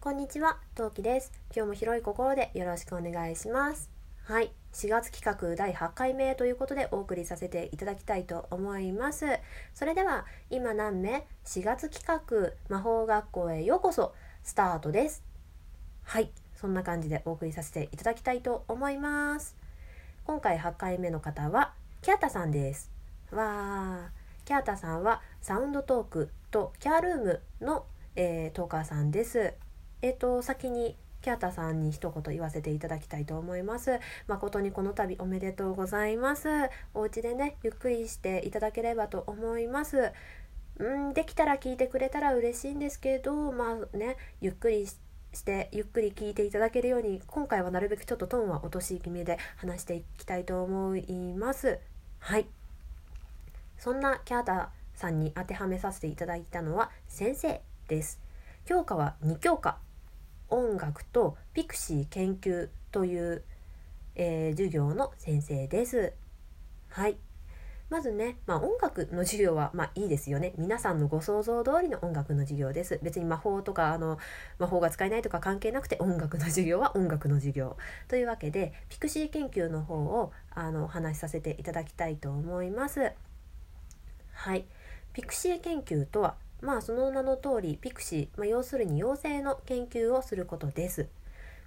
[0.00, 1.32] こんにちは、トウキです。
[1.52, 3.90] 今日も広い心でよろしくお願いします。
[4.22, 9.26] はい、4月企画第8回目ということでお送りさせていただきたいと思います。
[9.74, 14.14] それでは、今何目 ?4 月企画魔法学校へようこそ
[14.44, 15.24] スタートです。
[16.04, 19.56] はい、そんな感じでお送りさせていただきたいと思います。
[20.24, 22.92] 今回8回目の方は、キャータさんです。
[23.32, 27.84] わー、キャータさんはサウンドトークとキャールームの、
[28.14, 29.54] えートーカーさんです。
[30.02, 33.98] えっ、と先にキャータさんに一言言わせていただきたいと思います。
[34.28, 36.48] 誠にこの度おめでとうございます。
[36.94, 40.12] お家でねゆっくりしていただければと思います。
[40.78, 44.96] うんできたら聞いてくれたら嬉しいんですけどまあねゆっくりし
[45.34, 51.78] してゆっくり聞いていただけるように今回はなるべくちょっとトーンは落とし気味で話していきたいと思います。
[52.18, 52.46] はい。
[53.76, 58.20] そんなキャータさんに当てはめさせていただいたのは先生です。
[58.64, 59.78] 教科は2教科
[60.50, 63.44] 音楽とピクシー研究という、
[64.14, 66.12] えー授業の先生です。
[66.88, 67.16] はい。
[67.90, 70.52] まずね、まあ、音楽の授業はまあいいですよね。
[70.58, 73.00] 皆さんのご想像通りの音楽の授業です。
[73.02, 74.18] 別に魔法とかあの
[74.58, 83.12] 魔法が使えないとか関係なくて音楽の授業は音楽の授業というわけでピクシー研究の方をあのお話しさせていただきたいと思います。
[84.32, 84.66] はい。
[85.14, 91.08] ピクシー研究とはまあその名の通りピクシー、まあ、要するに妖精の研究をすることです。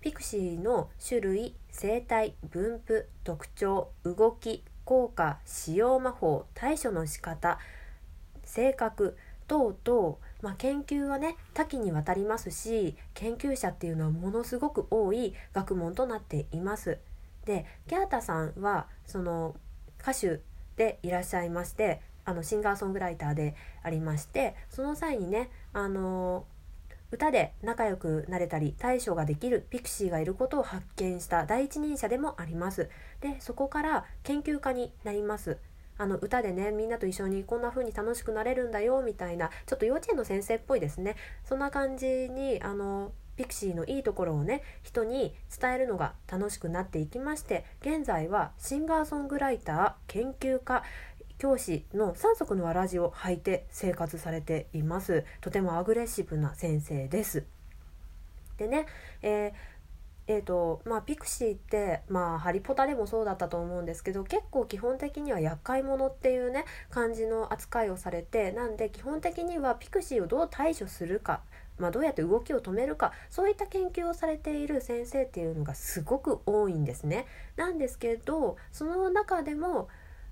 [0.00, 7.58] ピクシーの種類生態分布特徴動き効果使用魔法対処の仕方
[8.44, 9.16] 性格
[9.48, 16.98] 等々、まあ、研究はね多岐にわたりますし研究者っていうのはものすごく多い学問となっています。
[17.44, 19.56] でギャータさんはその
[20.00, 20.40] 歌手
[20.76, 26.44] でいらっしゃいましてあのシンガーソングライターでありましてその際にねあの
[27.12, 32.90] 歌で仲良くなれたり対処ができるピクシーがいることを発見した第一人者でもあります。
[33.20, 35.58] でそこから研究家になります。
[35.98, 41.14] あの歌でねみんなと一緒にこんな風に楽しくなれるんだよみたいなちょっと幼稚園の先生っぽいですね。
[41.44, 50.82] そんな感じにあのピクシーのいいところをね人に伝えるのが楽しくなっていきまして現在はシンガーソングライター研究家
[51.38, 57.44] 教師の3足のわらじを履いて生活されていますとてもアグレッシブな先生です
[58.58, 58.86] でね
[59.22, 59.76] えー
[60.28, 71.42] えーとまあ、ピクシーって、まあ、ハリポタでもそうだったと思うんですけど結構基本的には厄介者っていうね感じの扱いをされてなんで基本的にはピクシーをどう対処するか、
[71.78, 77.26] まあ、どうやって動きを止めるかそういった研究をされている先生っていうのがすごく多いんですね。
[77.54, 79.88] なんですけどその中でも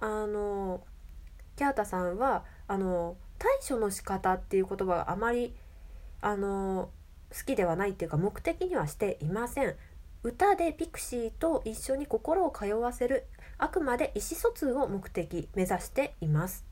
[0.00, 0.80] あの
[1.56, 5.54] キャータさんはあの対処の仕方っていう言葉があまり
[6.20, 6.90] あの
[7.30, 9.74] 好きではないっていうか目的にはしていません
[10.22, 13.24] 歌でピクシーと一緒に心を通わせる
[13.58, 16.64] あくまで意思疎通を目的目指しています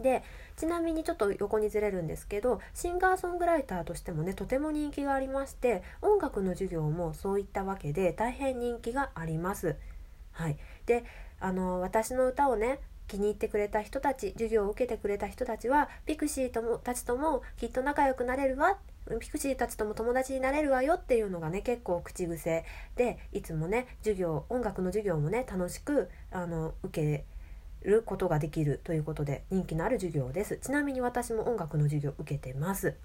[0.00, 0.22] で
[0.56, 9.76] ちなみにちょっと横にずれるんですけどシンガーソングライターとしてもねとても人気がありまして音楽の授業もそういったわけで大変人気があります。
[10.34, 10.56] はい、
[10.86, 11.04] で
[11.40, 18.78] あの私の歌をね気に入ってくれた人たち授業を受けてくれた人たちはピクシーともたちともきっと仲良くなれるわ
[19.20, 22.64] ピクシーたちとも友達になれるわよっていうのがね結構口癖。
[22.96, 27.24] でいつもね授業音楽の授業もね楽しくあの受
[27.82, 30.56] けることができるということで人気のある授業です。
[30.56, 32.96] ちなみに私も音楽の授業受けてます。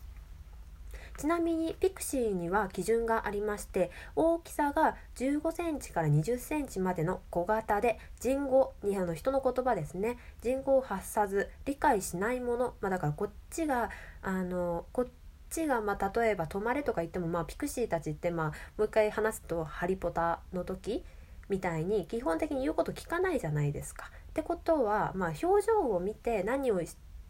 [1.18, 13.90] ちなみにピクシーには基準がありまして大きさが15センチから20センチまでの小型で人語にあの人の言葉ですね人語を発さず理解しないもの、まあ、だからこっちが
[14.22, 15.08] あのこっ
[15.50, 21.04] ちがまあ例えば「止まれ」とか言っても、まあ、ピクシーたちって、まあ、もう一回話すと「ハリポタ」の時
[21.50, 24.12] みたいに基本的に言うこと聞かないじゃないですか。
[24.30, 26.80] ってことは、まあ、表情を見て何を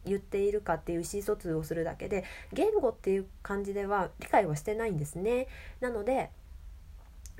[0.09, 5.47] 言っているかっていう意思疎通をするだけで言語っていう感じでは理解はしてないんですね。
[5.79, 6.29] なので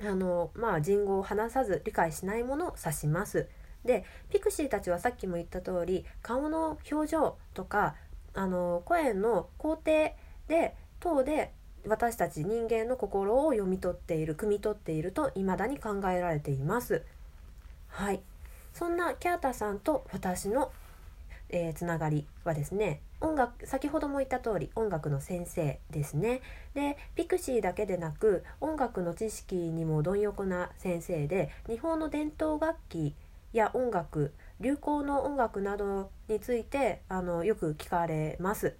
[0.00, 3.48] あのまあ人語を話さず理解しないものを指します。
[3.84, 7.94] でピクシーたちはさっきも言った通り顔の表情とか
[8.34, 10.12] あの声の工程
[10.48, 11.52] で等で
[11.86, 17.02] 私たち人間の心を読み取っている汲み取っていると未だに考えられています。
[17.88, 18.20] はい
[18.72, 20.72] そんなキャータさんと私の、
[21.50, 26.40] えーつながりはですね音楽先ほども言った通り音楽の先生ですね
[26.74, 33.14] でピクシーだけでなく音楽の知識にも貪欲な先生で日本の伝統楽器
[33.52, 38.76] や音楽流行の音楽などについてあのよく聞かれます。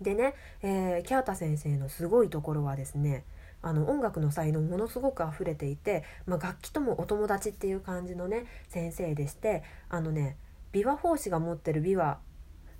[0.00, 3.24] でね、えー、キャータ先生のすごいところはですね
[3.62, 10.36] あの音楽の才能ものすごく溢れていて、まあ、楽器ともお友達っていう感じのね先生でしてあのね
[10.72, 12.16] 琵琶法師が持ってる琵琶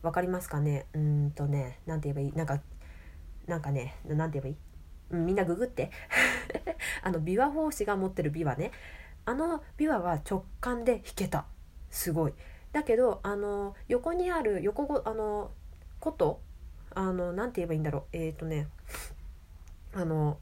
[0.03, 0.87] 分かりますかね？
[0.93, 2.33] うんとね何て言えばいい？
[2.33, 2.61] なんか
[3.47, 4.57] なんかね何て言えばいい？
[5.11, 5.91] うんみんなググって。
[7.03, 8.73] あの琵琶法師が持ってる琵琶ね。
[9.25, 11.47] あの琵琶は直感で弾けた。
[11.91, 12.35] すごい。
[12.73, 15.51] だけどあの横にある横ごあの
[16.01, 16.41] 琴
[16.95, 18.05] あの何て言えばいいんだろう。
[18.13, 18.69] えっ、ー、とね
[19.95, 20.39] あの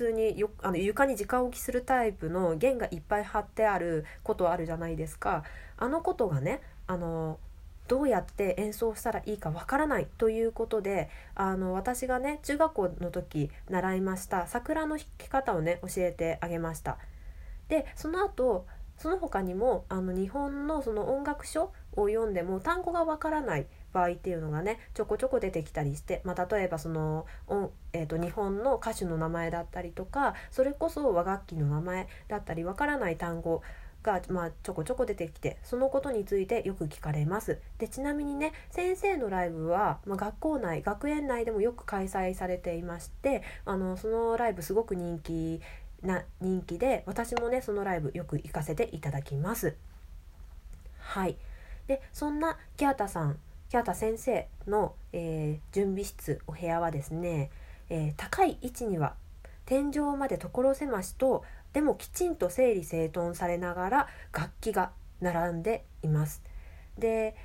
[0.00, 5.44] 通によあの床に直置きするタイプの弦がいっぱい貼ってあることあるじゃないですか
[5.76, 7.38] あのことがねあの
[7.86, 16.96] どうやって演奏したらいいかわからないということであの私がね中学校の時習いました桜の弾き方をね教えてあげました。
[17.68, 27.26] でその後その他にもあの日本のその音楽書を読んでも単語がわからない場合っていうのがねちょこちょこ出てきたりして、まあ、例えばその、
[27.92, 33.62] えーと、日本の歌手の名前だったりとかそれこそ和楽器の名前だったりわからない単語
[34.02, 37.58] が、まあ、ちょこちょこ出てきてそのことについてよく聞かれます。
[37.78, 45.60] でちなみにね先生のライブは、まあ、学校内学園内でもよく開催されていましてあのそのライブすごく人気
[46.02, 49.76] な人気で私もねそのライブよく行かせていただきます。
[50.98, 51.36] はい。
[51.86, 53.38] でそんなキャータさん
[53.70, 57.50] キャータ先生の、えー、準備室お部屋はですね、
[57.88, 59.14] えー、高い位置には
[59.64, 64.90] 天井まで所狭しとでもきちんと整理整頓されながら楽器が
[65.20, 66.42] 並んでいます。
[66.98, 67.36] で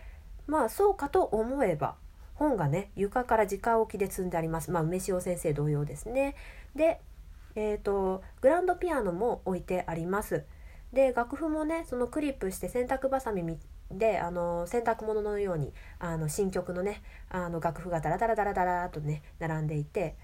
[0.48, 1.94] まあそうかと思えば
[2.34, 4.72] 本がね床から直置きで積んであります。
[4.72, 6.34] まあ梅塩先生同様ですね。
[6.76, 7.02] で、
[7.54, 10.44] えーと、グランドピアノも置いてあります。
[10.92, 13.44] で楽譜もねそのクリップして洗濯ばさみ
[13.92, 20.16] であの洗濯物のようにあの新曲のねあの楽譜がダラダラダラダラとね並んでいて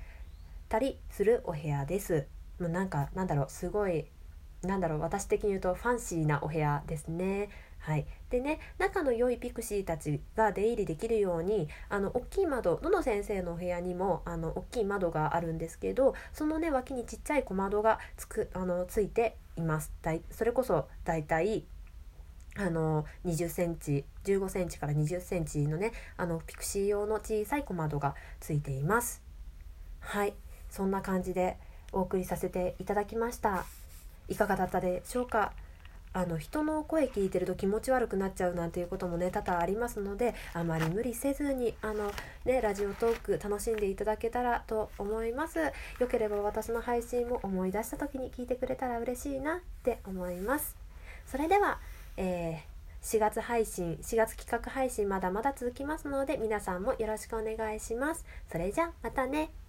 [0.70, 2.28] たりするお部屋です。
[2.60, 4.06] もうなんかなんだろうすごい
[4.64, 7.50] なんだろう私的に言うとファンシーなお部屋ですね。
[7.80, 21.66] はい、でね仲の良いピクシーたちが出入りできるようにあの大きい窓どの先生のお部屋にもあの大きい窓があるんですけどそのね脇にちっちゃい小窓がつくあのついていますだいそれこそだいたい
[22.58, 29.22] あの20センチ15センチから20センチのねあのピクシー用の小さい小窓がついています。
[30.00, 30.34] はい。
[30.70, 31.58] そんな感じで
[31.92, 33.66] お送りさせていただきました。
[34.28, 35.54] いかがだったでしょうか？
[36.14, 42.12] あの人の声聞いてると気持ち悪くなっちゃうなんていうこともね多々ありますのであまり無理せずにあの、
[42.44, 45.60] ね、ラジオトーク楽しんでいただけたらと思います。
[45.60, 45.72] よ
[46.10, 50.76] ければ私の配信も思い出した時に聞いてくれたら嬉しいなって思います。
[51.26, 51.80] それでは、
[52.18, 58.26] えー、4月配信4月企画配信まだまだ続きますので皆さんもよろしくお願いします。
[58.52, 59.61] それじゃまたね。